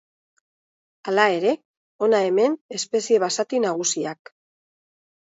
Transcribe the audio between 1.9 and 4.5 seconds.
hona hemen espezie basati nagusiak.